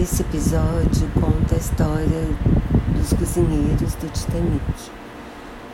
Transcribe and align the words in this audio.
esse 0.00 0.22
episódio 0.22 1.10
conta 1.14 1.54
a 1.54 1.58
história 1.58 2.22
dos 2.96 3.12
cozinheiros 3.12 3.94
do 3.96 4.10
Titanic. 4.10 4.90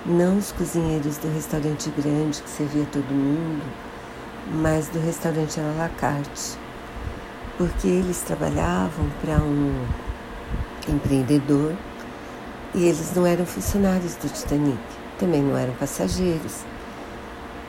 Não 0.05 0.39
os 0.39 0.51
cozinheiros 0.51 1.17
do 1.19 1.33
restaurante 1.33 1.89
grande 1.91 2.43
que 2.43 2.51
servia 2.51 2.85
todo 2.91 3.05
mundo, 3.05 3.63
mas 4.53 4.89
do 4.89 4.99
restaurante 4.99 5.61
à 5.61 5.63
la 5.79 5.89
carte. 5.89 6.59
Porque 7.57 7.87
eles 7.87 8.21
trabalhavam 8.23 9.09
para 9.21 9.37
um 9.37 9.87
empreendedor 10.89 11.77
e 12.75 12.85
eles 12.85 13.13
não 13.15 13.25
eram 13.25 13.47
funcionários 13.47 14.17
do 14.17 14.29
Titanic, 14.29 14.79
também 15.21 15.41
não 15.41 15.57
eram 15.57 15.75
passageiros. 15.75 16.65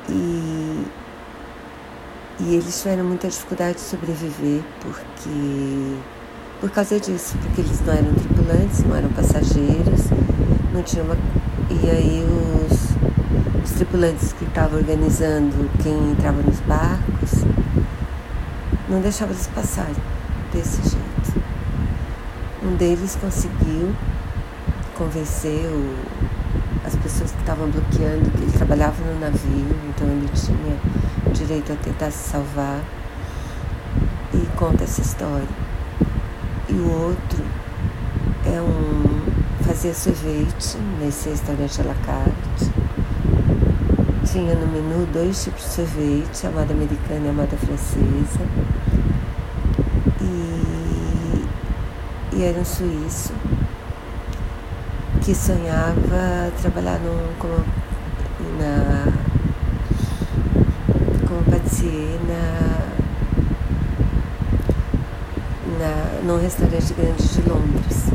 E 0.09 0.85
e 2.39 2.53
eles 2.53 2.81
tiveram 2.81 3.03
muita 3.03 3.27
dificuldade 3.27 3.77
de 3.77 3.81
sobreviver 3.81 4.61
porque 4.79 5.97
por 6.59 6.71
causa 6.71 6.99
disso, 6.99 7.37
porque 7.41 7.61
eles 7.61 7.81
não 7.81 7.93
eram 7.93 8.13
tripulantes, 8.13 8.83
não 8.83 8.95
eram 8.95 9.09
passageiros, 9.09 10.05
não 10.73 10.81
tinha 10.81 11.03
uma. 11.03 11.15
E 11.69 11.89
aí 11.89 12.25
os, 12.25 13.63
os 13.63 13.71
tripulantes 13.71 14.33
que 14.33 14.45
estavam 14.45 14.79
organizando 14.79 15.69
quem 15.83 16.11
entrava 16.11 16.41
nos 16.41 16.59
barcos 16.61 17.43
não 18.89 19.01
deixavam 19.01 19.35
eles 19.35 19.47
passarem 19.47 19.95
desse 20.51 20.81
jeito. 20.81 21.43
Um 22.63 22.75
deles 22.75 23.15
conseguiu 23.21 23.93
convencer 24.97 25.67
o, 25.67 25.95
as 26.85 26.95
pessoas 26.95 27.31
que 27.31 27.39
estavam 27.39 27.69
bloqueando 27.69 28.31
que 28.31 28.43
ele 28.43 28.51
trabalhava 28.51 28.95
no 29.03 29.19
navio, 29.19 29.75
então 29.89 30.07
ele 30.07 30.29
tinha 30.33 31.33
direito 31.33 31.71
a 31.71 31.75
tentar 31.75 32.09
se 32.09 32.29
salvar 32.29 32.81
e 34.33 34.57
conta 34.57 34.85
essa 34.85 35.01
história. 35.01 35.66
O 36.77 36.91
outro 36.91 37.43
é 38.45 38.61
um 38.61 39.63
fazia 39.63 39.95
sorvete 39.95 40.77
nesse 40.99 41.29
restaurante 41.29 41.81
à 41.81 41.85
la 41.85 41.95
carte. 41.95 42.71
Tinha 44.31 44.53
no 44.53 44.67
menu 44.67 45.07
dois 45.11 45.43
tipos 45.43 45.63
de 45.63 45.69
sorvete, 45.69 46.45
a 46.45 46.49
americana 46.49 47.25
e 47.25 47.29
a 47.29 47.57
francesa. 47.57 48.41
E, 50.21 51.45
e 52.35 52.43
era 52.43 52.59
um 52.59 52.65
suíço 52.65 53.33
que 55.21 55.33
sonhava 55.33 56.51
trabalhar 56.61 56.99
num, 56.99 57.33
como, 57.39 57.65
na 58.59 59.11
patissier 61.49 62.19
na, 62.27 62.77
na, 65.79 66.16
num 66.27 66.37
restaurante 66.41 66.93
grande 66.93 67.23
de 67.25 67.49
Londres. 67.49 68.11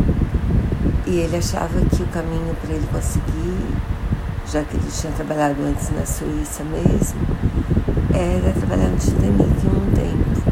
E 1.07 1.17
ele 1.17 1.37
achava 1.37 1.81
que 1.87 2.03
o 2.03 2.07
caminho 2.09 2.55
para 2.61 2.75
ele 2.75 2.87
conseguir, 2.93 3.57
já 4.47 4.63
que 4.63 4.77
ele 4.77 4.87
tinha 4.91 5.13
trabalhado 5.15 5.63
antes 5.63 5.91
na 5.91 6.05
Suíça 6.05 6.63
mesmo, 6.63 7.21
era 8.13 8.53
trabalhar 8.53 8.89
no 8.89 8.99
Titanic 8.99 9.67
um 9.67 9.91
tempo. 9.95 10.43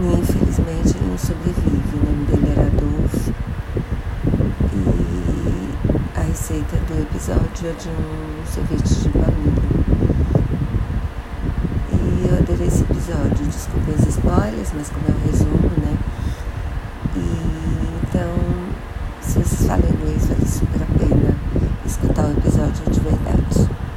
E 0.00 0.18
infelizmente 0.18 0.96
ele 0.96 1.10
não 1.10 1.18
sobrevive, 1.18 1.92
o 1.92 2.06
nome 2.06 2.24
dele 2.24 2.52
era 2.52 2.62
Adolfo. 2.68 3.34
E 4.72 6.18
a 6.18 6.22
receita 6.22 6.76
do 6.88 7.02
episódio 7.02 7.68
é 7.68 7.72
de 7.72 7.88
um 7.90 8.46
sorvete 8.46 8.94
de 9.02 9.08
baunilha 9.10 9.55
episódio. 13.06 13.46
Desculpe 13.46 13.90
os 13.92 14.06
spoilers, 14.08 14.72
mas 14.74 14.88
como 14.88 15.06
é 15.06 15.12
um 15.12 15.30
resumo, 15.30 15.70
né? 15.80 16.05